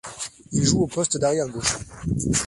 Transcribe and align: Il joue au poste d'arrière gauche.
Il 0.51 0.63
joue 0.65 0.81
au 0.81 0.87
poste 0.87 1.17
d'arrière 1.19 1.47
gauche. 1.47 1.77